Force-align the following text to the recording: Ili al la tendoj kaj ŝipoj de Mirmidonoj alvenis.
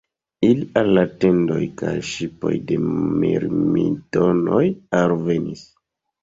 Ili 0.45 0.63
al 0.79 0.87
la 0.97 1.01
tendoj 1.23 1.57
kaj 1.81 1.91
ŝipoj 2.11 2.53
de 2.71 2.79
Mirmidonoj 2.87 4.63
alvenis. 5.03 5.63